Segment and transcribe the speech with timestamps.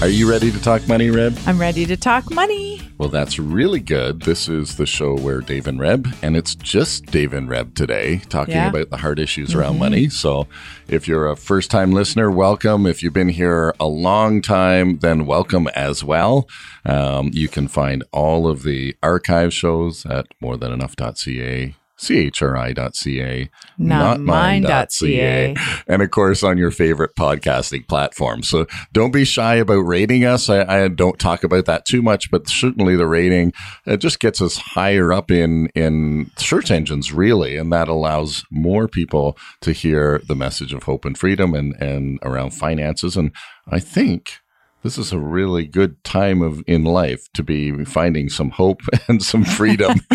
[0.00, 1.36] Are you ready to talk money, Reb?
[1.44, 2.80] I'm ready to talk money.
[2.98, 4.22] Well, that's really good.
[4.22, 8.18] This is the show where Dave and Reb, and it's just Dave and Reb today,
[8.28, 8.68] talking Yeah.
[8.68, 10.08] about the hard issues around money.
[10.08, 10.46] So
[10.86, 12.86] if you're a first time listener, welcome.
[12.86, 16.48] If you've been here a long time, then welcome as well.
[16.86, 21.74] Um, you can find all of the archive shows at morethanenough.ca.
[21.98, 25.56] chri.ca, Not mine.ca.
[25.86, 28.42] and of course on your favorite podcasting platform.
[28.42, 30.48] So don't be shy about rating us.
[30.48, 33.52] I, I don't talk about that too much, but certainly the rating
[33.86, 38.88] it just gets us higher up in in search engines, really, and that allows more
[38.88, 43.16] people to hear the message of hope and freedom and and around finances.
[43.16, 43.32] And
[43.68, 44.38] I think.
[44.84, 49.22] This is a really good time of in life to be finding some hope and
[49.22, 49.90] some freedom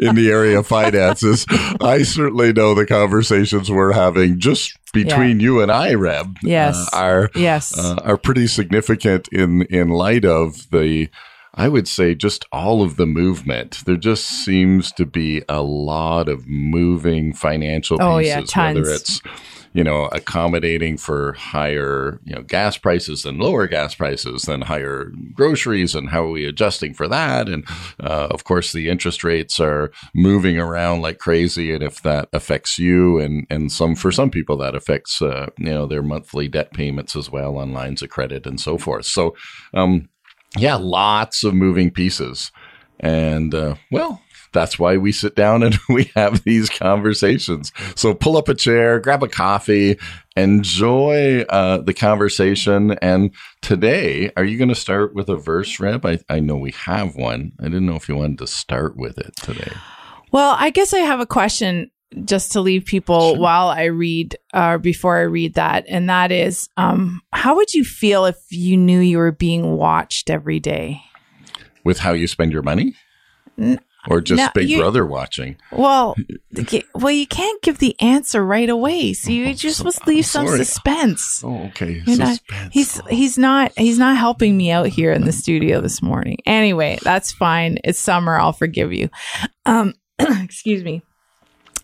[0.00, 1.46] in the area of finances.
[1.80, 6.76] I certainly know the conversations we're having just between you and I, Reb, Yes.
[6.92, 7.76] uh, are Yes.
[7.78, 11.08] uh, are pretty significant in in light of the.
[11.56, 13.84] I would say just all of the movement.
[13.86, 18.76] There just seems to be a lot of moving financial pieces, Oh, yeah, tons.
[18.76, 19.20] whether it's
[19.74, 25.10] you know, accommodating for higher, you know, gas prices and lower gas prices than higher
[25.34, 27.48] groceries and how are we adjusting for that?
[27.48, 27.66] And,
[28.00, 31.74] uh, of course, the interest rates are moving around like crazy.
[31.74, 35.70] And if that affects you and, and some, for some people, that affects, uh, you
[35.70, 39.06] know, their monthly debt payments as well on lines of credit and so forth.
[39.06, 39.34] So,
[39.74, 40.08] um,
[40.56, 42.52] yeah, lots of moving pieces.
[43.00, 44.22] And, uh, well,
[44.54, 47.72] that's why we sit down and we have these conversations.
[47.94, 49.98] So pull up a chair, grab a coffee,
[50.36, 52.92] enjoy uh, the conversation.
[53.02, 56.06] And today, are you going to start with a verse, Reb?
[56.06, 57.52] I, I know we have one.
[57.60, 59.72] I didn't know if you wanted to start with it today.
[60.32, 61.90] Well, I guess I have a question
[62.24, 65.84] just to leave people while I read or before I read that.
[65.88, 70.30] And that is, um, how would you feel if you knew you were being watched
[70.30, 71.02] every day?
[71.84, 72.94] With how you spend your money?
[74.08, 75.56] Or just no, Big you- Brother watching?
[75.72, 76.16] Well,
[76.94, 81.42] well, you can't give the answer right away, so you just must leave some suspense.
[81.44, 82.02] Oh, okay.
[82.06, 82.72] You're not- Suspense.
[82.72, 86.38] he's he's not he's not helping me out here in the studio this morning.
[86.46, 87.78] Anyway, that's fine.
[87.84, 88.36] It's summer.
[88.36, 89.08] I'll forgive you.
[89.66, 91.02] Um, excuse me.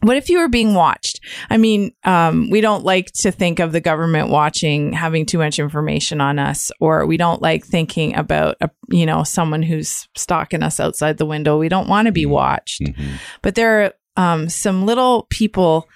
[0.03, 1.21] What if you were being watched?
[1.51, 5.59] I mean, um, we don't like to think of the government watching, having too much
[5.59, 10.63] information on us, or we don't like thinking about, a, you know, someone who's stalking
[10.63, 11.59] us outside the window.
[11.59, 12.83] We don't want to be watched.
[12.83, 13.19] Mhm.
[13.43, 15.89] But there are um, some little people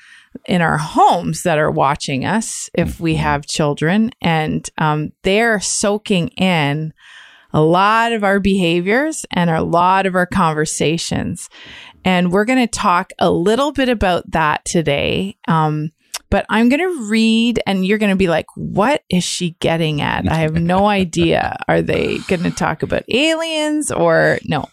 [0.46, 6.28] in our homes that are watching us if we have children, and um, they're soaking
[6.30, 6.92] in
[7.52, 11.48] a lot of our behaviors and a lot of our conversations.
[12.04, 15.36] And we're going to talk a little bit about that today.
[15.48, 15.92] Um,
[16.34, 20.00] but I'm going to read, and you're going to be like, what is she getting
[20.00, 20.28] at?
[20.28, 21.56] I have no idea.
[21.68, 24.64] Are they going to talk about aliens or no?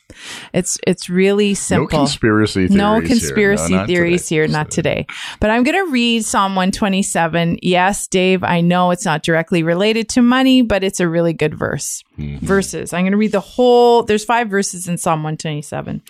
[0.54, 1.84] It's it's really simple.
[1.84, 2.72] No conspiracy theories.
[2.72, 3.08] No here.
[3.08, 4.36] conspiracy No, theories today.
[4.38, 5.06] here, not today.
[5.40, 7.60] But I'm going to read Psalm 127.
[7.62, 11.54] Yes, Dave, I know it's not directly related to money, but it's a really good
[11.54, 12.04] verse.
[12.18, 12.44] Mm-hmm.
[12.44, 12.92] Verses.
[12.92, 16.02] I'm going to read the whole, there's five verses in Psalm 127.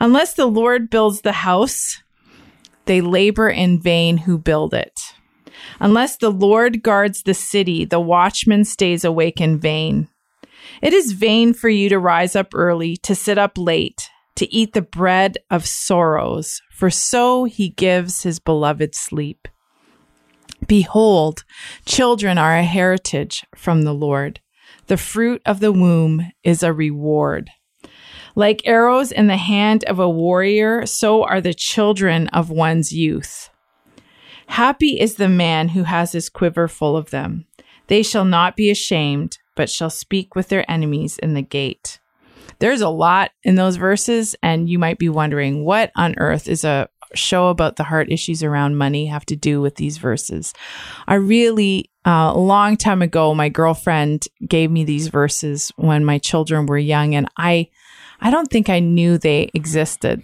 [0.00, 2.02] Unless the Lord builds the house,
[2.88, 5.00] they labor in vain who build it.
[5.78, 10.08] Unless the Lord guards the city, the watchman stays awake in vain.
[10.82, 14.72] It is vain for you to rise up early, to sit up late, to eat
[14.72, 19.46] the bread of sorrows, for so he gives his beloved sleep.
[20.66, 21.44] Behold,
[21.84, 24.40] children are a heritage from the Lord.
[24.86, 27.50] The fruit of the womb is a reward.
[28.38, 33.50] Like arrows in the hand of a warrior, so are the children of one's youth.
[34.46, 37.46] Happy is the man who has his quiver full of them.
[37.88, 41.98] They shall not be ashamed, but shall speak with their enemies in the gate.
[42.60, 46.62] There's a lot in those verses, and you might be wondering what on earth is
[46.62, 50.54] a show about the heart issues around money have to do with these verses.
[51.08, 56.16] I really uh, a long time ago, my girlfriend gave me these verses when my
[56.16, 57.68] children were young, and I,
[58.20, 60.22] I don't think I knew they existed.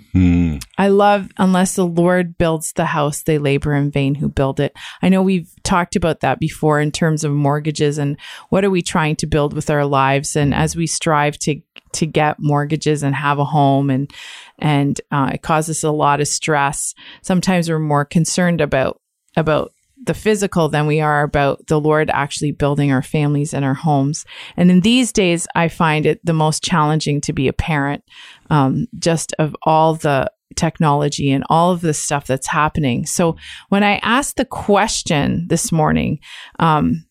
[0.78, 4.76] I love unless the Lord builds the house, they labor in vain who build it.
[5.02, 8.16] I know we've talked about that before in terms of mortgages and
[8.48, 11.60] what are we trying to build with our lives, and as we strive to
[11.92, 14.10] to get mortgages and have a home and
[14.58, 16.94] and uh, it causes a lot of stress.
[17.22, 19.00] Sometimes we're more concerned about
[19.36, 19.72] about
[20.04, 24.24] the physical than we are about the Lord actually building our families and our homes.
[24.56, 28.04] And in these days, I find it the most challenging to be a parent,
[28.50, 33.06] um, just of all the technology and all of the stuff that's happening.
[33.06, 33.36] So
[33.68, 36.20] when I asked the question this morning
[36.58, 37.04] um,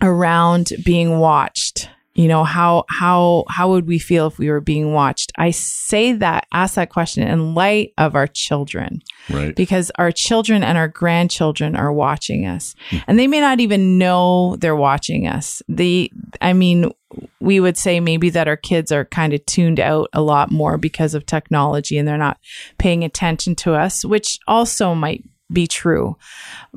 [0.00, 4.92] around being watched, you know how how how would we feel if we were being
[4.92, 5.32] watched?
[5.36, 9.02] I say that ask that question in light of our children.
[9.30, 9.56] Right.
[9.56, 12.74] because our children and our grandchildren are watching us.
[12.90, 12.98] Hmm.
[13.06, 15.62] And they may not even know they're watching us.
[15.68, 16.92] The i mean
[17.40, 20.76] we would say maybe that our kids are kind of tuned out a lot more
[20.76, 22.38] because of technology and they're not
[22.78, 25.22] paying attention to us which also might
[25.52, 26.16] be true.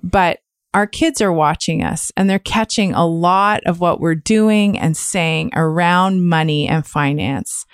[0.01, 0.39] But
[0.77, 4.95] our kids are watching us and they're catching a lot of what we're doing and
[4.95, 7.65] saying around money and finance.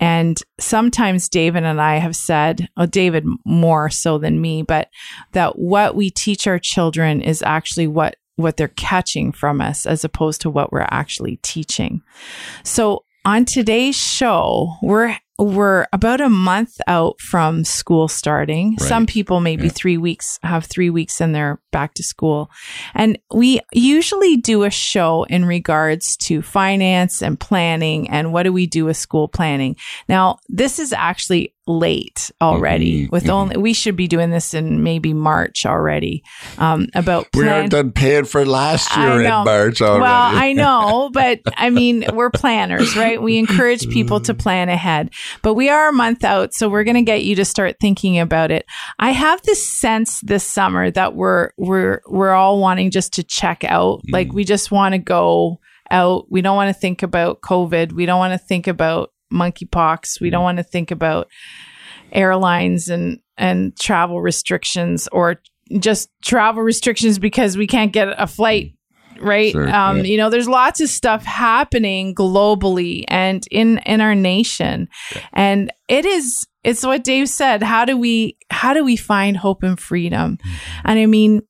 [0.00, 4.88] And sometimes David and I have said, oh, David more so than me, but
[5.34, 10.02] that what we teach our children is actually what what they're catching from us as
[10.02, 12.02] opposed to what we're actually teaching.
[12.64, 18.70] So on today's show, we're we're about a month out from school starting.
[18.80, 18.88] Right.
[18.88, 19.72] Some people maybe Yeah.
[19.72, 22.50] three weeks have three weeks and they're back to school.
[22.94, 28.52] And we usually do a show in regards to finance and planning and what do
[28.52, 29.76] we do with school planning.
[30.08, 33.30] Now, this is actually late already Mhm, with mhm.
[33.30, 36.22] only, we should be doing this in maybe March already,
[36.56, 39.28] um, about We aren't done paying for last year in.
[39.28, 40.00] March already.
[40.02, 43.20] well, I know, but I mean, we're planners, right?
[43.22, 45.10] We encourage people to plan ahead,
[45.42, 48.18] but we are a month out, so we're going to get you to start thinking
[48.18, 48.64] about it.
[48.98, 53.62] I have this sense this summer that we're we're we're all wanting just to check
[53.64, 55.60] out, like we just want to go
[55.90, 56.26] out.
[56.30, 57.92] We don't want to think about COVID.
[57.92, 60.20] We don't want to think about monkeypox.
[60.20, 61.28] We don't want to think about
[62.12, 65.40] airlines and and travel restrictions or
[65.78, 68.72] just travel restrictions because we can't get a flight
[69.20, 69.52] right?
[69.52, 70.02] Sure, um yeah.
[70.04, 74.88] you know there's lots of stuff happening globally and in in our nation.
[75.32, 79.62] And it is it's what dave said how do we how do we find hope
[79.62, 80.38] and freedom?
[80.84, 81.42] And i mean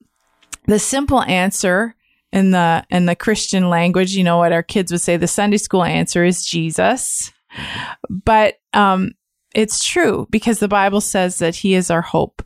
[0.67, 1.95] the simple answer
[2.33, 5.57] in the in the christian language you know what our kids would say the sunday
[5.57, 7.33] school answer is jesus
[8.09, 9.13] but um
[9.55, 12.43] it's true because the bible says that he is our hope.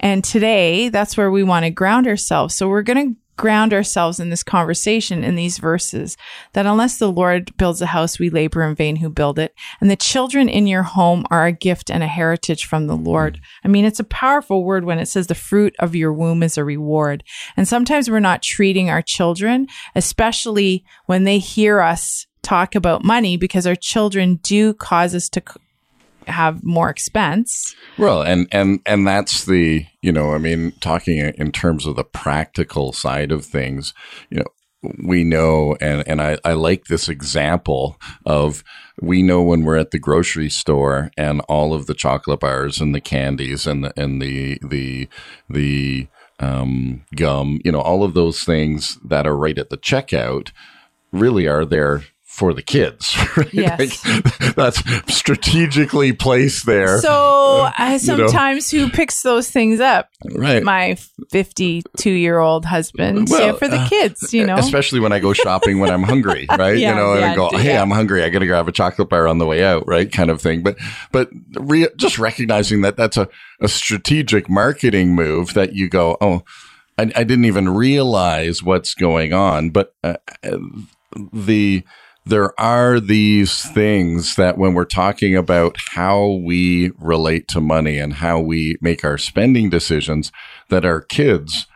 [0.00, 2.54] And today that's where we want to ground ourselves.
[2.54, 6.16] So we're going to ground ourselves in this conversation in these verses
[6.54, 9.54] that unless the lord builds a house we labor in vain who build it.
[9.80, 13.38] And the children in your home are a gift and a heritage from the lord.
[13.62, 16.56] I mean it's a powerful word when it says the fruit of your womb is
[16.56, 17.24] a reward.
[17.56, 23.36] And sometimes we're not treating our children especially when they hear us talk about money
[23.36, 25.60] because our children do cause us to c-
[26.28, 27.74] have more expense.
[27.98, 32.04] Well, and and and that's the you know, I mean, talking in terms of the
[32.04, 33.92] practical side of things,
[34.30, 34.46] you know,
[35.02, 38.62] we know, and and I I like this example of
[39.02, 42.94] we know when we're at the grocery store and all of the chocolate bars and
[42.94, 45.08] the candies and the and the the
[45.50, 46.06] the
[46.38, 50.50] um, gum, you know, all of those things that are right at the checkout
[51.10, 52.04] really are there
[52.36, 53.16] for the kids.
[53.36, 53.52] Right?
[53.52, 53.78] Yes.
[54.06, 57.00] Like, that's strategically placed there.
[57.02, 57.98] so know.
[57.98, 60.62] sometimes who picks those things up right.
[60.62, 60.96] my
[61.30, 65.18] 52 year old husband Well, yeah, for the uh, kids you know Especially when I
[65.18, 66.78] go shopping when I'm hungry, right?
[66.78, 67.76] Yeah, you know, and yeah, I go, "Hey.
[67.76, 68.22] I'm hungry.
[68.22, 70.10] I got to grab a chocolate bar on the way out," right?
[70.10, 70.62] Kind of thing.
[70.62, 70.76] But
[71.12, 73.28] but re- just recognizing that that's a,
[73.60, 76.42] a strategic marketing move that you go, "Oh,
[76.98, 80.58] I, I didn't even realize what's going on." But uh, uh,
[81.32, 81.84] the
[82.26, 88.14] there are these things that when we're talking about how we relate to money and
[88.14, 90.32] how we make our spending decisions,
[90.68, 91.68] that our kids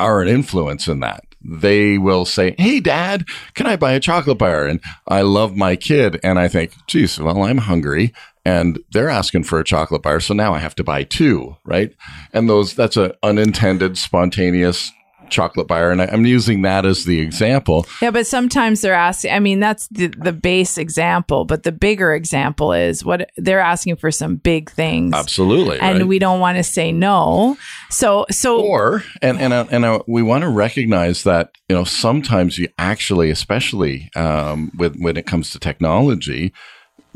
[0.00, 1.24] are an influence in that.
[1.44, 4.66] They will say, Hey, dad, can I buy a chocolate bar?
[4.66, 6.18] And I love my kid.
[6.22, 10.20] And I think, geez, well, I'm hungry and they're asking for a chocolate bar.
[10.20, 11.94] So now I have to buy two, right?
[12.32, 14.90] And those, that's an unintended, spontaneous
[15.30, 17.86] chocolate bar, and I, I'm using that as the example.
[18.00, 19.32] Yeah, but sometimes they're asking.
[19.32, 23.96] I mean, that's the the base example, but the bigger example is what they're asking
[23.96, 25.14] for some big things.
[25.14, 26.08] Absolutely, and right?
[26.08, 27.56] we don't want to say no.
[27.90, 31.84] So, so or and and uh, and uh, we want to recognize that you know
[31.84, 36.52] sometimes you actually, especially um, with when it comes to technology,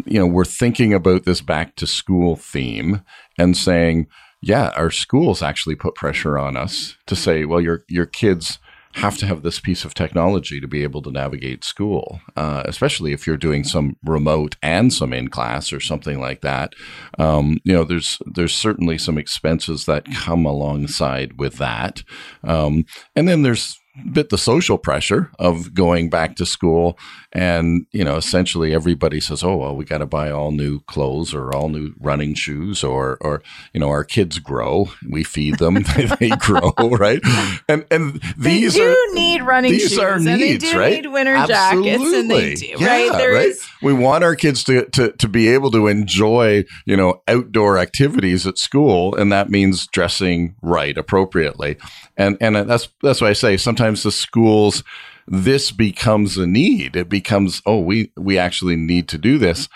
[0.04, 3.02] you know, we're thinking about this back to school theme
[3.38, 4.06] and saying,
[4.42, 8.58] yeah, our schools actually put pressure on us to say, well, your your kids
[8.94, 13.12] have to have this piece of technology to be able to navigate school, uh, especially
[13.12, 16.74] if you're doing some remote and some in class or something like that.
[17.18, 22.02] Um, you know, there's there's certainly some expenses that come alongside with that,
[22.44, 22.84] um,
[23.16, 23.78] and then there's
[24.12, 26.98] bit the social pressure of going back to school.
[27.34, 31.32] And you know essentially everybody says oh well we got to buy all new clothes
[31.32, 34.90] or all new running shoes or or you know our kids grow.
[35.08, 35.84] We feed them.
[36.20, 37.20] They grow right?
[37.68, 40.78] And and these they do are need running these shoes are and needs they do
[40.78, 41.02] right?
[41.02, 43.46] need winter jackets and they do, yeah, right There right?
[43.48, 47.78] is- we want our kids to, to to be able to enjoy you know outdoor
[47.78, 51.76] activities at school and that means dressing right appropriately.
[52.16, 54.82] And and that's that's why I say sometimes the schools
[55.26, 56.96] this becomes a need.
[56.96, 59.68] It becomes oh we we actually need to do this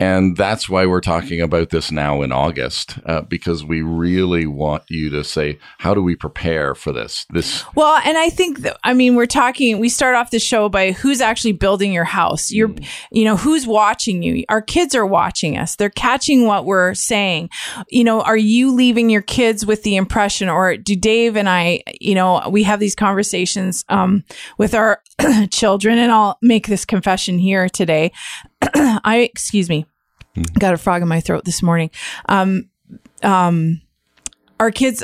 [0.00, 4.84] and that's why we're talking about this now in August, uh, because we really want
[4.88, 7.26] you to say, how do we prepare for this?
[7.28, 10.70] This Well, and I think that, I mean, we're talking, we start off the show
[10.70, 12.50] by who's actually building your house.
[12.50, 12.74] You're,
[13.12, 14.42] you know, who's watching you?
[14.48, 15.76] Our kids are watching us.
[15.76, 17.50] They're catching what we're saying.
[17.90, 21.82] You know, are you leaving your kids with the impression or do Dave and I,
[22.00, 24.24] you know, we have these conversations, um,
[24.56, 25.02] with our
[25.50, 28.12] children and I'll make this confession here today.
[29.04, 29.86] I, excuse me,
[30.58, 31.90] got a frog in my throat this morning.
[32.28, 32.70] Um,
[33.22, 33.80] um,
[34.58, 35.02] our kids,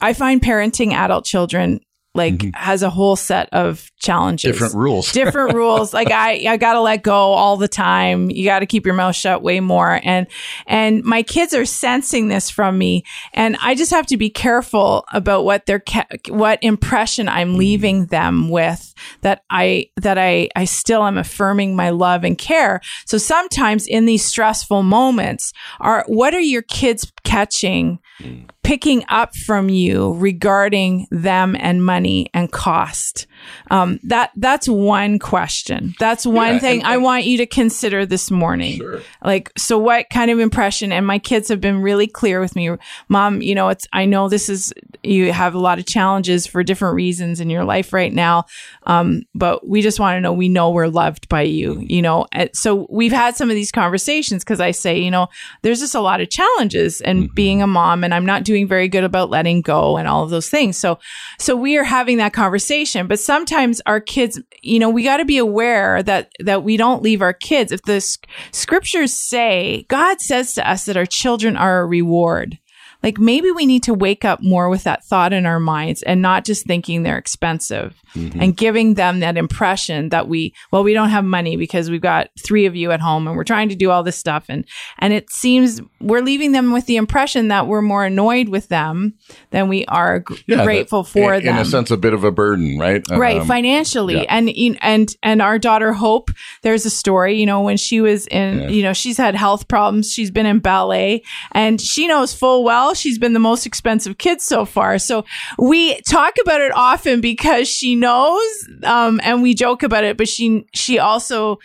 [0.00, 1.80] I find parenting adult children
[2.18, 2.50] like mm-hmm.
[2.52, 4.52] has a whole set of challenges.
[4.52, 5.12] Different rules.
[5.20, 5.94] different rules.
[5.94, 8.30] Like i i gotta let go all the time.
[8.30, 10.00] You gotta keep your mouth shut way more.
[10.02, 10.26] And
[10.66, 13.04] and my kids are sensing this from me.
[13.32, 17.58] And i just have to be careful about what their ca- what impression i'm mm-hmm.
[17.58, 22.80] leaving them with that i that i i still am affirming my love and care.
[23.06, 28.48] So sometimes in these stressful moments are what are your kids catching mm.
[28.68, 33.26] Picking up from you regarding them and money and cost?
[33.70, 35.94] Um, that that's one question.
[35.98, 38.78] That's one Yeah, thing and- I want you to consider this morning.
[38.78, 39.00] Sure.
[39.22, 40.92] Like, so what kind of impression?
[40.92, 42.70] And my kids have been really clear with me,
[43.08, 43.42] Mom.
[43.42, 46.94] You know, it's I know this is you have a lot of challenges for different
[46.94, 48.44] reasons in your life right now,
[48.86, 51.84] um, but we just want to know we know we're loved by you.
[51.86, 55.28] You know, and so we've had some of these conversations because I say, you know,
[55.62, 58.88] there's just a lot of challenges and being a mom, and I'm not doing very
[58.88, 60.76] good about letting go and all of those things.
[60.76, 60.98] So,
[61.38, 65.26] so we are having that conversation, but sometimes our kids, you know, we got to
[65.26, 67.70] be aware that that we don't leave our kids.
[67.72, 68.16] If the s-
[68.52, 72.58] scriptures say, God says to us that our children are a reward.
[73.02, 76.20] Like maybe we need to wake up more with that thought in our minds and
[76.20, 81.10] not just thinking they're expensive and giving them that impression that we, well, we don't
[81.10, 83.90] have money because we've got three of you at home and we're trying to do
[83.90, 84.46] all this stuff.
[84.48, 84.64] And,
[84.98, 89.14] and it seems we're leaving them with the impression that we're more annoyed with them
[89.50, 92.14] than we are gr- Yeah, grateful that- for in, them In a sense, a bit
[92.14, 93.06] of a burden, right?
[93.10, 94.24] right Um, financially yeah.
[94.28, 94.50] and
[94.82, 96.30] and and our daughter hope
[96.62, 98.68] there's a story you know when she was in Yeah.
[98.68, 102.87] you know she's had health problems she's been in ballet and she knows full well
[102.94, 105.24] she's been the most expensive kid so far so
[105.58, 110.28] we talk about it often because she knows um and we joke about it but
[110.28, 111.58] she she also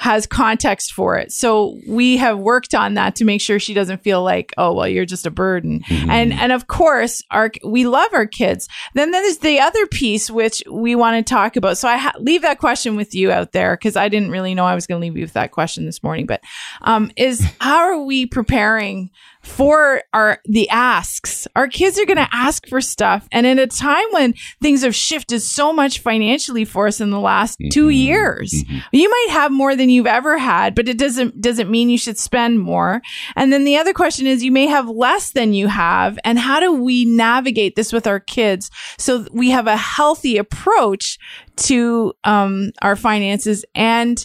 [0.00, 1.30] has context for it.
[1.30, 4.88] So we have worked on that to make sure she doesn't feel like, oh, well,
[4.88, 5.82] you're just a burden.
[6.08, 8.66] And and of course, our we love our kids.
[8.94, 11.76] Then there's the other piece which we want to talk about.
[11.76, 14.64] So I ha- leave that question with you out there because I didn't really know
[14.64, 16.24] I was going to leave you with that question this morning.
[16.24, 16.40] But
[16.80, 19.10] um, is how are we preparing?
[19.42, 21.46] For our the asks.
[21.56, 24.94] Our kids are going to ask for stuff and in a time when things have
[24.94, 28.52] shifted so much financially for us in the last 2 years.
[28.92, 32.18] You might have more than you've ever had, but it doesn't doesn't mean you should
[32.18, 33.00] spend more.
[33.36, 36.60] And then the other question is you may have less than you have and how
[36.60, 41.18] do we navigate this with our kids so we have a healthy approach
[41.56, 44.24] to um, our finances and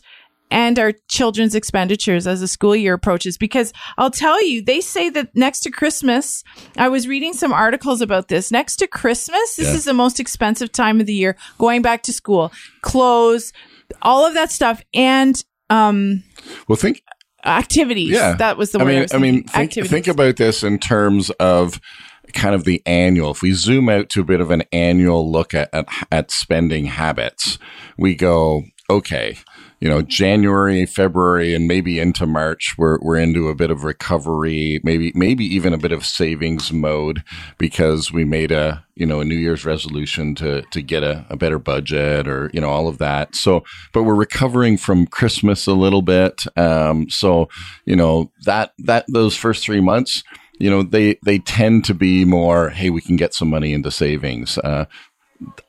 [0.56, 3.38] and our children's expenditures as the school year approaches.
[3.38, 6.44] Because I'll tell you, they say that next to Christmas,
[6.78, 8.52] I was reading some articles about this.
[8.52, 9.74] Next to Christmas, this Yeah.
[9.76, 13.52] is the most expensive time of the year, going back to school, clothes,
[14.02, 16.24] all of that stuff, and um,
[16.70, 17.02] Well, think
[17.46, 18.12] activities.
[18.12, 18.90] Yeah, That was the I word.
[18.92, 21.82] mean, was I mean, think, think about this in terms of
[22.34, 25.54] kind of the annual, if we zoom out to a bit of an annual look
[25.54, 27.60] at, at, at spending habits,
[27.98, 29.38] we go, okay,
[29.79, 34.79] you know, January, February, and maybe into March, we're, we're into a bit of recovery,
[34.84, 37.24] maybe, maybe even a bit of savings mode
[37.58, 41.36] because we made a, you know, a New Year's resolution to, to get a, a
[41.36, 43.36] better budget or, you know, all of that.
[43.36, 43.63] So,
[43.94, 46.44] but we're recovering from Christmas a little bit.
[46.58, 47.50] Um, so,
[47.86, 50.24] you know, that, that, those first three months,
[50.58, 53.91] you know, they, they tend to be more, hey, we can get some money into
[53.91, 54.58] savings.
[54.60, 54.86] Uh,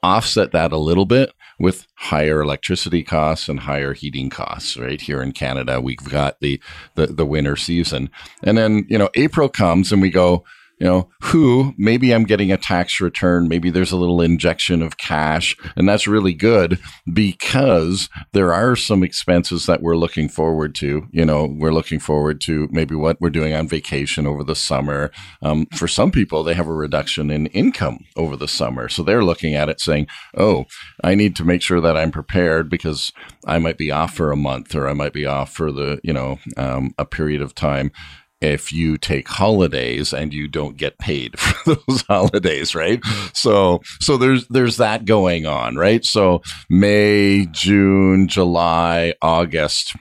[0.04, 5.00] offset that a little bit with higher electricity costs and higher heating costs right?
[5.00, 6.60] Here in Canada we've got the
[6.94, 8.10] the, the winter season.
[8.42, 10.44] And then you know April comes and we go
[10.78, 14.99] you know, who maybe I'm getting a tax return, maybe there's a little injection of
[14.99, 16.78] cash, and that's really good
[17.11, 21.06] because there are some expenses that we're looking forward to.
[21.12, 25.11] You know, we're looking forward to maybe what we're doing on vacation over the summer.
[25.40, 29.25] Um, for some people, they have a reduction in income over the summer, so they're
[29.25, 30.66] looking at it saying, "Oh,
[31.02, 33.12] I need to make sure that I'm prepared because
[33.47, 36.12] I might be off for a month or I might be off for the you
[36.12, 37.92] know um, a period of time."
[38.40, 43.00] If you take holidays and you don't get paid for those holidays, right?
[43.33, 46.05] So, so there's, there's that going on, right?
[46.05, 49.95] So May, June, July, August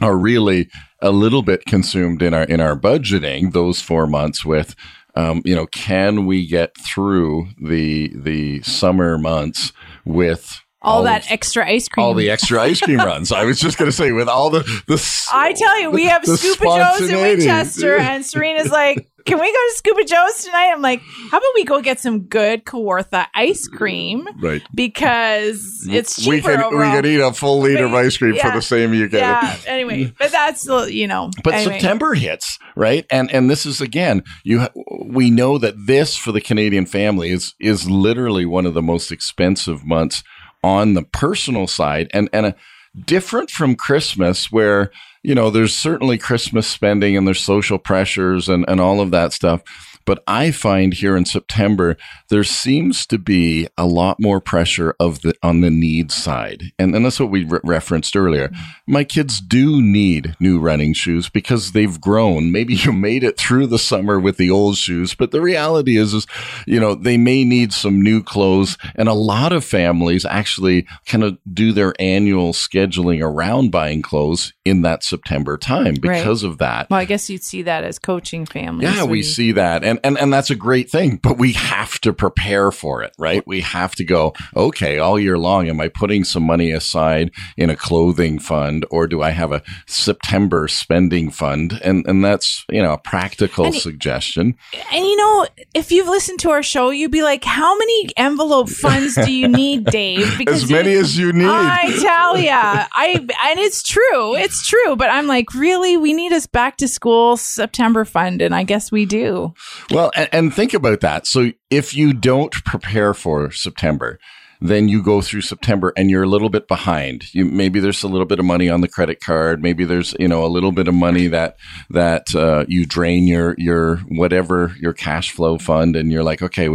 [0.00, 0.68] are really
[1.00, 4.74] a little bit consumed in our, in our budgeting, those four months with,
[5.14, 9.72] um, you know, can we get through the, the summer months
[10.04, 12.06] with all, all that of, extra ice cream.
[12.06, 13.32] All the extra ice cream runs.
[13.32, 15.26] I was just going to say, with all the the.
[15.32, 19.52] I tell you, we have Scuba Joe's in Winchester, and Serena's like, "Can we go
[19.52, 23.68] to Scuba Joe's tonight?" I'm like, "How about we go get some good Kawartha ice
[23.68, 24.26] cream?
[24.40, 26.30] Right, because it's cheaper.
[26.30, 26.90] We can overall.
[26.90, 29.20] we can eat a full liter of ice cream yeah, for the same you get.
[29.20, 29.56] Yeah.
[29.66, 31.30] Anyway, but that's you know.
[31.44, 31.78] But anyway.
[31.78, 34.66] September hits right, and and this is again, you
[35.04, 39.12] we know that this for the Canadian family is is literally one of the most
[39.12, 40.22] expensive months
[40.62, 42.56] on the personal side and, and a,
[43.04, 44.90] different from Christmas where,
[45.22, 49.32] you know, there's certainly Christmas spending and there's social pressures and, and all of that
[49.32, 49.62] stuff.
[50.10, 51.96] But I find here in September,
[52.30, 56.72] there seems to be a lot more pressure of the on the need side.
[56.80, 58.48] And, and that's what we re- referenced earlier.
[58.48, 58.92] Mm-hmm.
[58.92, 62.50] My kids do need new running shoes because they've grown.
[62.50, 66.12] Maybe you made it through the summer with the old shoes, but the reality is,
[66.12, 66.26] is,
[66.66, 68.76] you know, they may need some new clothes.
[68.96, 74.54] And a lot of families actually kind of do their annual scheduling around buying clothes
[74.64, 76.50] in that September time because right.
[76.50, 76.90] of that.
[76.90, 78.92] Well, I guess you'd see that as coaching families.
[78.92, 79.84] Yeah, we see that.
[79.84, 83.46] And, and, and that's a great thing, but we have to prepare for it, right?
[83.46, 87.70] We have to go, okay, all year long, am I putting some money aside in
[87.70, 91.80] a clothing fund or do I have a September spending fund?
[91.82, 94.56] And, and that's, you know, a practical and, suggestion.
[94.92, 98.68] And you know, if you've listened to our show, you'd be like, how many envelope
[98.68, 100.28] funds do you need, Dave?
[100.40, 101.48] Because as many you, as you need.
[101.48, 103.14] I tell ya, I,
[103.50, 104.34] and it's true.
[104.36, 104.96] It's true.
[104.96, 105.96] But I'm like, really?
[105.98, 108.40] We need us back to school September fund.
[108.40, 109.52] And I guess we do.
[109.90, 111.26] Well, and, and think about that.
[111.26, 114.18] So if you don't prepare for September,
[114.60, 117.34] then you go through September and you're a little bit behind.
[117.34, 119.62] You maybe there's a little bit of money on the credit card.
[119.62, 121.56] Maybe there's you know a little bit of money that
[121.88, 126.68] that uh, you drain your your whatever your cash flow fund, and you're like, okay,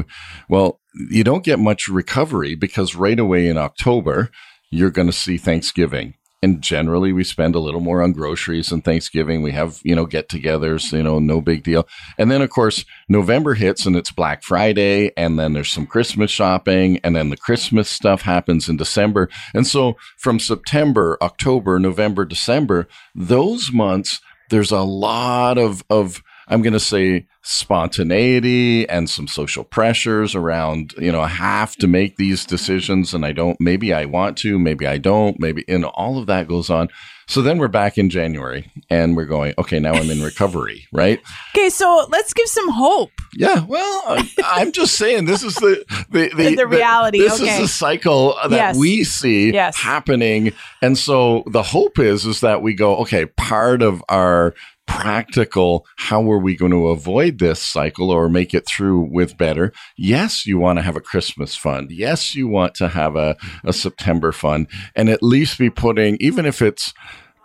[0.50, 4.30] well, you don't get much recovery because right away in October
[4.72, 8.84] you're going to see Thanksgiving and generally we spend a little more on groceries and
[8.84, 9.42] Thanksgiving.
[9.42, 11.88] We have, you know, get togethers, you know, no big deal.
[12.18, 16.32] And then of course, November hits and it's Black Friday and then there's some Christmas
[16.32, 19.30] shopping and then the Christmas stuff happens in December.
[19.54, 24.20] And so from September, October, November, December, those months,
[24.50, 30.94] there's a lot of, of, I'm going to say spontaneity and some social pressures around,
[30.98, 34.60] you know, I have to make these decisions and I don't, maybe I want to,
[34.60, 36.90] maybe I don't, maybe, and all of that goes on.
[37.28, 41.20] So then we're back in January and we're going, okay, now I'm in recovery, right?
[41.56, 43.12] Okay, so let's give some hope.
[43.36, 47.20] Yeah, well, I'm just saying this is the the the, the reality.
[47.20, 47.56] The, this okay.
[47.56, 48.78] is the cycle that yes.
[48.78, 49.76] we see yes.
[49.76, 54.54] happening, and so the hope is is that we go, okay, part of our
[54.88, 59.74] practical how are we going to avoid this cycle or make it through with better?
[59.98, 61.92] Yes you want to have a christmas fund.
[61.92, 64.68] Yes you want to have a, a september fund.
[64.96, 66.94] And at least be putting even if it's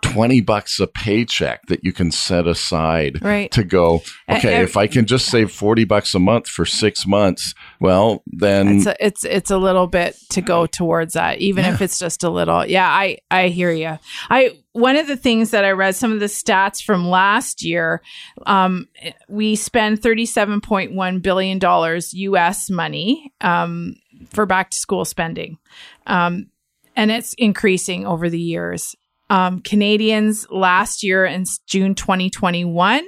[0.01, 3.51] 20 bucks a paycheck that you can set aside Right.
[3.51, 7.53] to go, okay, if I can just save 40 bucks a month for six months,
[7.79, 11.81] well, then it's a, it's it's a little bit to go towards that even if
[11.81, 12.65] it's just a little.
[12.65, 13.97] Yeah i i hear you
[14.29, 18.01] i one of the things that i read some of the stats from last year
[18.45, 18.87] um
[19.27, 23.95] we spend 37.1 billion dollars us money um
[24.29, 25.57] for back to school spending
[26.07, 26.47] um
[26.95, 28.95] and it's increasing over the years
[29.31, 33.05] um, Canadians last year in June 2021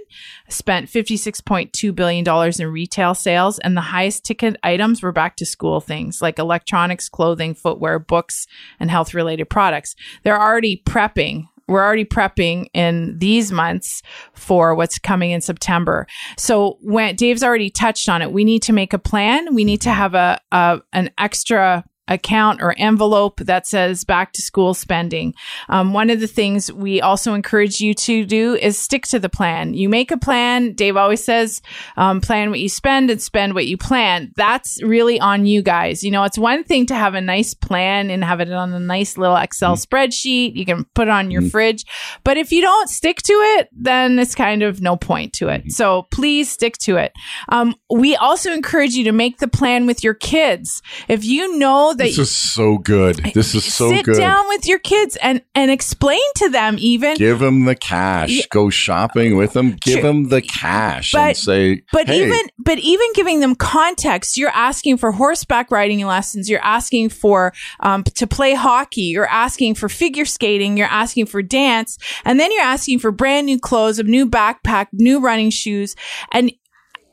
[0.48, 2.26] spent $56.2 billion
[2.62, 7.10] in retail sales, and the highest ticket items were back to school things like electronics,
[7.10, 8.48] clothing, footwear, books,
[8.80, 9.98] and health related products.
[10.24, 11.50] They're already prepping.
[11.68, 14.02] We're already prepping in these months
[14.34, 16.08] for what's coming in September.
[16.38, 19.54] So when Dave's already touched on it, we need to make a plan.
[19.54, 24.42] We need to have a, a an extra account or envelope that says back to
[24.42, 25.34] school spending.
[25.70, 29.30] Um, one of the things we also encourage you to do is stick to the
[29.30, 29.74] plan.
[29.74, 30.74] You make a plan.
[30.74, 31.62] Dave always says,
[31.96, 34.34] um, plan what you spend and spend what you plan.
[34.36, 36.04] That's really on you guys.
[36.04, 38.80] You know, it's one thing to have a nice plan and have it on a
[38.80, 40.56] nice little Excel spreadsheet.
[40.56, 41.86] You can put it on your fridge.
[42.24, 45.72] But if you don't stick to it, then it's kind of no point to it.
[45.72, 47.14] So please stick to it.
[47.50, 50.82] Um, we also encourage you to make the plan with your kids.
[51.08, 53.18] If you know that this is so good.
[53.34, 54.16] This is so sit good.
[54.16, 58.30] Sit down with your kids and and explain to them even Give them the cash.
[58.30, 58.44] Yeah.
[58.50, 59.78] Go shopping with them.
[59.82, 60.02] Give True.
[60.04, 64.50] them the cash But- and say, but hey, even but even giving them context you're
[64.50, 69.90] asking for horseback riding lessons you're asking for um, to play hockey you're asking for
[69.90, 74.04] figure skating you're asking for dance and then you're asking for brand new clothes a
[74.04, 75.96] new backpack new running shoes
[76.32, 76.52] and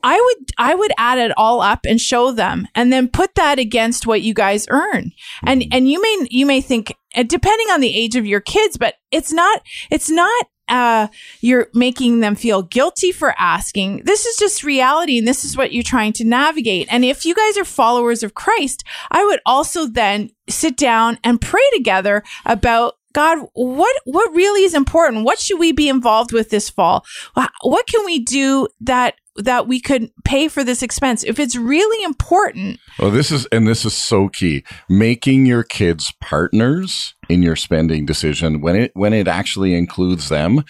[0.02, 3.58] I would I would add it all up and show them and then put that
[3.58, 5.12] against what you guys earn.
[5.44, 8.76] And and you may you may think uh, depending on the age of your kids
[8.76, 11.08] but it's not it's not uh,
[11.40, 14.02] you're making them feel guilty for asking.
[14.04, 16.86] This is just reality and this is what you're trying to navigate.
[16.90, 21.40] And if you guys are followers of Christ, I would also then sit down and
[21.40, 25.24] pray together about God, what what really is important?
[25.24, 27.04] What should we be involved with this fall?
[27.62, 31.24] What can we do that that we could pay for this expense?
[31.24, 34.64] If it's really important, Oh, this is and this is so key.
[34.88, 40.64] Making your kids partners in your spending decision when it when it actually includes them,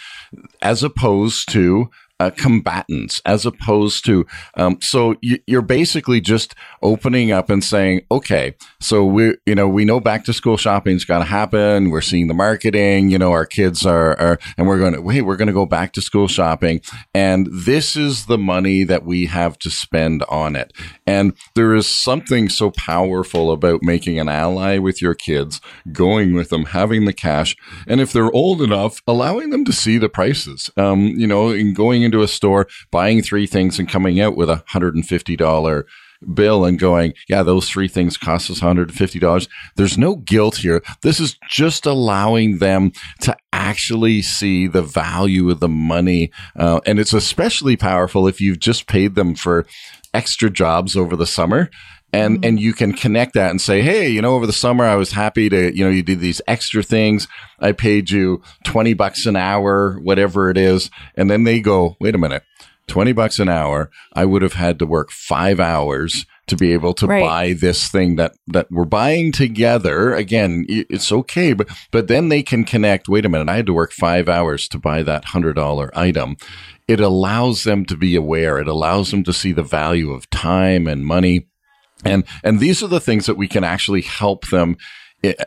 [0.62, 7.32] as opposed to uh, combatants, as opposed to um, so you, you're basically just opening
[7.32, 11.20] up and saying, okay, so we you know we know back to school shopping's got
[11.20, 11.88] to happen.
[11.88, 13.10] We're seeing the marketing.
[13.10, 15.22] You know, our kids are, are and we're going to wait.
[15.22, 16.82] We're going to go back to school shopping,
[17.14, 20.74] and this is the money that we have to spend on it.
[21.06, 26.50] And there is something so powerful about making an ally with your kids, going with
[26.50, 27.56] them, having the cash,
[27.86, 30.70] and if they're old enough, allowing them to see the prices.
[30.76, 34.50] Um, you know, in going into a store, buying three things and coming out with
[34.50, 35.86] a hundred and fifty dollar
[36.34, 39.48] bill and going, yeah, those three things cost us $150.
[39.76, 40.82] There's no guilt here.
[41.02, 42.92] This is just allowing them
[43.22, 46.30] to actually see the value of the money.
[46.56, 49.66] Uh, and it's especially powerful if you've just paid them for
[50.12, 51.70] extra jobs over the summer.
[52.12, 52.44] And, mm-hmm.
[52.48, 55.12] and you can connect that and say, Hey, you know, over the summer, I was
[55.12, 57.28] happy to, you know, you did these extra things.
[57.60, 60.90] I paid you 20 bucks an hour, whatever it is.
[61.16, 62.42] And then they go, wait a minute.
[62.88, 66.92] 20 bucks an hour, I would have had to work five hours to be able
[66.94, 67.22] to Right.
[67.22, 70.12] buy this thing that, that we're buying together.
[70.12, 73.08] Again, it's okay, but, but then they can connect.
[73.08, 73.48] Wait a minute.
[73.48, 76.36] I had to work five hours to buy that hundred dollar item.
[76.88, 78.58] It allows them to be aware.
[78.58, 81.46] It allows them to see the value of time and money.
[82.04, 84.76] And, and these are the things that we can actually help them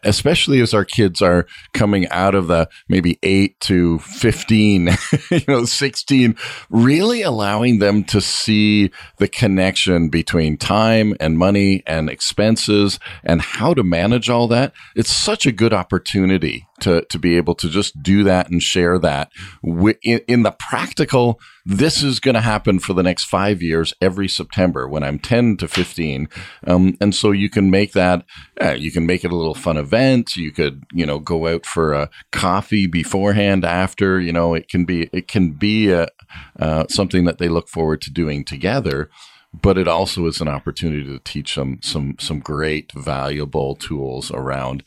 [0.03, 4.89] especially as our kids are coming out of the maybe 8 to 15
[5.31, 6.35] you know 16
[6.69, 13.73] really allowing them to see the connection between time and money and expenses and how
[13.73, 14.73] to manage all that.
[14.95, 18.99] It's such a good opportunity to to be able to just do that and share
[18.99, 19.31] that
[19.63, 24.27] in, in the practical this is going to happen for the next five years every
[24.27, 26.27] September when I'm 10 to 15.
[26.67, 28.25] Um, and so you can make that,
[28.61, 30.35] uh, you can make it a little fun event.
[30.35, 34.83] You could, you know, go out for a coffee beforehand, after, you know, it can
[34.83, 36.07] be, it can be a,
[36.59, 39.09] uh, something that they look forward to doing together.
[39.53, 44.83] But it also is an opportunity to teach them some, some great valuable tools around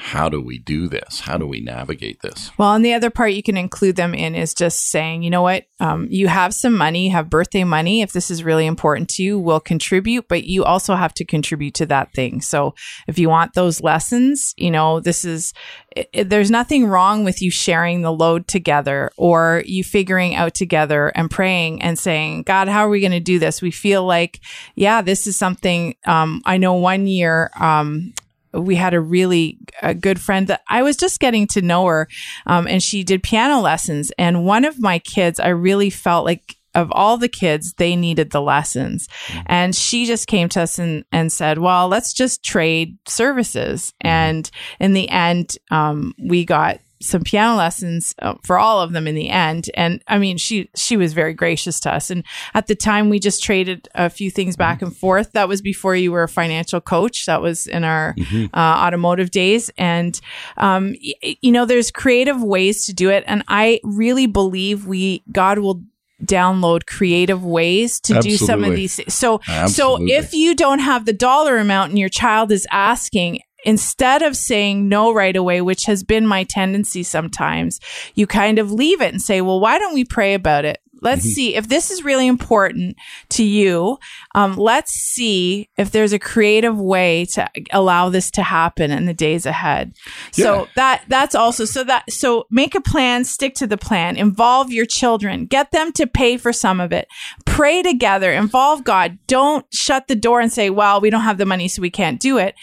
[0.00, 1.20] how do we do this?
[1.20, 2.50] How do we navigate this?
[2.56, 5.42] Well, and the other part you can include them in is just saying, you know
[5.42, 8.00] what, um, you have some money, you have birthday money.
[8.00, 11.74] If this is really important to you, we'll contribute, but you also have to contribute
[11.74, 12.40] to that thing.
[12.40, 12.74] So
[13.08, 15.52] if you want those lessons, you know, this is,
[15.94, 21.08] it, there's nothing wrong with you sharing the load together or you figuring out together
[21.14, 23.60] and praying and saying, God, how are we going to do this?
[23.60, 24.40] We feel like,
[24.76, 28.14] yeah, this is something, um, I know one year, um,
[28.52, 32.08] we had a really a good friend that I was just getting to know her,
[32.46, 34.12] um, and she did piano lessons.
[34.18, 38.30] And one of my kids, I really felt like of all the kids, they needed
[38.30, 39.08] the lessons.
[39.46, 43.92] And she just came to us and, and said, well, let's just trade services.
[44.00, 49.06] And in the end, um, we got some piano lessons uh, for all of them
[49.06, 49.70] in the end.
[49.74, 52.10] And i mean she she was very gracious to us.
[52.10, 55.32] And at the time we just traded a few things back and forth.
[55.32, 57.26] That was before you were a financial coach.
[57.26, 58.14] That was in our
[58.54, 59.70] uh, automotive days.
[59.78, 60.20] And
[60.56, 63.24] um, y- you know there's creative ways to do it.
[63.26, 65.82] And i really believe we god will
[66.24, 69.14] download creative ways to do some of these things.
[69.14, 70.12] so so Absolutely.
[70.12, 74.88] if you don't have the dollar amount and your child is asking instead of saying
[74.88, 77.80] no right away, which has been my tendency sometimes,
[78.14, 80.78] you kind of leave it and say, well, why don't we pray about it?
[81.00, 81.30] Let's Mm-hmm.
[81.30, 82.96] see if this is really important
[83.30, 83.98] to you.
[84.34, 89.14] Um, let's see if there's a creative way to allow this to happen in the
[89.14, 89.94] days ahead.
[90.32, 94.72] So that that's also so that so make a plan, stick to the plan, involve
[94.72, 97.08] your children, get them to pay for some of it.
[97.44, 99.18] Pray together, involve God.
[99.26, 102.20] Don't shut the door and say, "Well, we don't have the money so we can't
[102.20, 102.54] do it."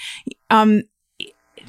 [0.50, 0.84] Um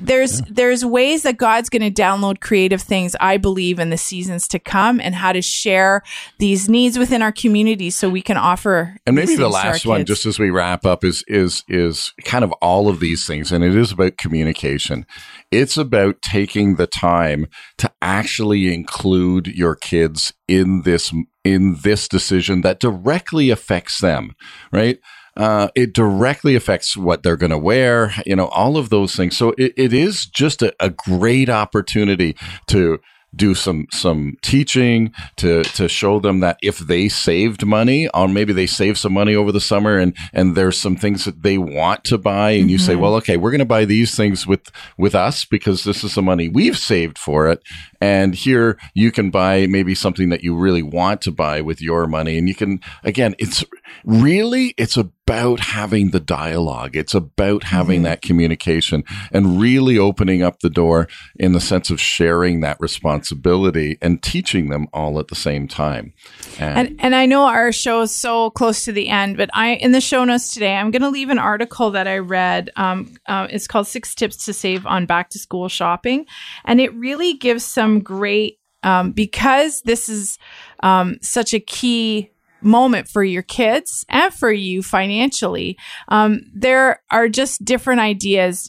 [0.00, 4.48] there's there's ways that God's going to download creative things I believe in the seasons
[4.48, 6.02] to come and how to share
[6.38, 9.50] these needs within our community so we can offer And maybe the things to our
[9.50, 13.26] last one, just as we wrap up, is is is kind of all of these
[13.26, 15.06] things, and it is about communication.
[15.50, 17.46] It's about taking the time
[17.78, 21.12] to actually include your kids in this
[21.44, 24.34] in this decision that directly affects them,
[24.72, 24.98] right?
[25.38, 29.37] Uh, it directly affects what they're going to wear, you know, all of those things.
[29.37, 32.98] So it, it is just a, a great opportunity to
[33.37, 38.55] do some some teaching to to show them that if they saved money or maybe
[38.55, 42.05] they saved some money over the summer and and there's some things that they want
[42.05, 45.14] to buy and you say well okay we're going to buy these things with with
[45.14, 47.62] us because this is the money we've saved for it.
[48.01, 52.07] And here you can buy maybe something that you really want to buy with your
[52.07, 52.38] money.
[52.38, 53.64] And you can again it's
[54.05, 54.96] really it's
[55.29, 56.97] about having the dialogue.
[56.97, 61.07] It's about having that communication and really opening up the door
[61.38, 66.14] in the sense of sharing that responsibility and teaching them all at the same time.
[66.59, 69.93] And and I know our show is so close to the end, but I in
[69.93, 72.71] the show notes today, I'm going to leave an article that I read.
[72.77, 76.25] Um, uh, it's called Six Tips to Save on Back to School Shopping,
[76.64, 80.38] and it really gives some great um, because this is
[80.83, 85.77] um, such a key moment for your kids and for you financially.
[86.09, 88.68] Um, there are just different ideas.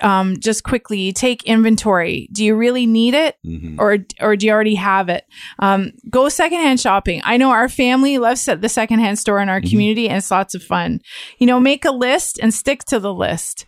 [0.00, 2.28] Um, just quickly, take inventory.
[2.30, 3.36] Do you really need it,
[3.80, 5.24] or or do you already have it?
[5.58, 7.20] Um, go secondhand shopping.
[7.24, 10.54] I know our family loves at the secondhand store in our community, and it's lots
[10.54, 11.00] of fun.
[11.38, 13.66] You know, make a list and stick to the list.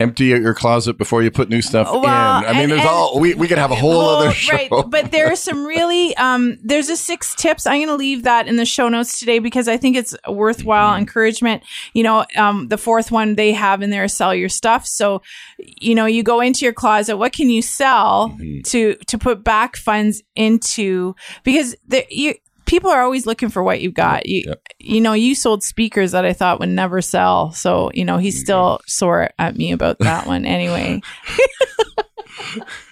[0.00, 2.80] Empty out your closet before you put new stuff Well, in i mean and- there's
[2.80, 5.64] and- all we, we could have a whole other show Right, but there are some
[5.64, 7.66] really um there's a six tips.
[7.66, 10.32] I'm going to leave that in the show notes today because I think it's a
[10.32, 11.00] worthwhile Mm-hmm.
[11.00, 11.62] encouragement.
[11.94, 14.86] You know, um the fourth one they have in there is sell your stuff.
[14.86, 15.22] So,
[15.58, 18.60] you know, you go into your closet, what can you sell Mm-hmm.
[18.70, 22.34] to to put back funds into because the you
[22.68, 24.26] people are always looking for what you've got.
[24.26, 24.62] You Yep.
[24.78, 27.52] you know, you sold speakers that I thought would never sell.
[27.52, 28.86] So, you know, he's still mm-hmm.
[28.86, 31.00] sore at me about that one anyway.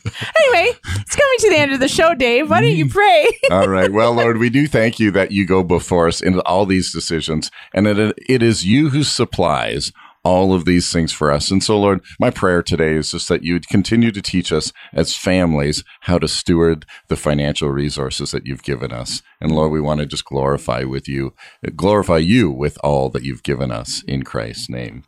[0.04, 2.50] anyway, it's coming to the end of the show, Dave.
[2.50, 2.90] Why don't you mm.
[2.90, 3.26] pray?
[3.50, 3.92] All right.
[3.92, 7.50] Well, Lord, we do thank you that you go before us into all these decisions
[7.72, 9.92] and that it is you who supplies
[10.26, 11.50] all of these things for us.
[11.52, 14.72] And so, Lord, my prayer today is just that you would continue to teach us
[14.92, 19.22] as families how to steward the financial resources that you've given us.
[19.40, 21.32] And Lord, we want to just glorify with you,
[21.76, 25.04] glorify you with all that you've given us in Christ's name.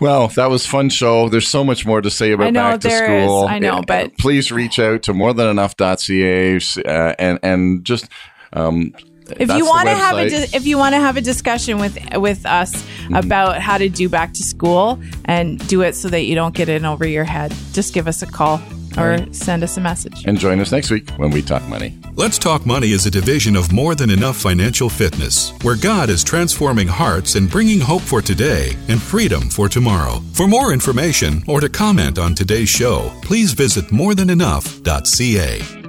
[0.00, 1.28] Well, that was fun show.
[1.28, 3.24] There's so much more to say about know back to there is.
[3.24, 3.46] school.
[3.46, 8.08] I know, Uh, but- please reach out to morethanenough.ca uh, and and just
[8.52, 8.92] um,
[9.38, 10.30] If that's you want to have a website.
[10.30, 13.14] dis- if you want to have a discussion with with us Mm-hmm.
[13.16, 16.68] about how to do back to school and do it so that you don't get
[16.68, 18.60] in over your head, just give us a call.
[18.96, 20.24] or send us a message.
[20.26, 21.98] And join us next week when we talk money.
[22.14, 26.22] Let's Talk Money is a division of More Than Enough Financial Fitness, where God is
[26.22, 30.20] transforming hearts and bringing hope for today and freedom for tomorrow.
[30.34, 35.81] For more information or to comment on today's show, please visit morethanenough.ca.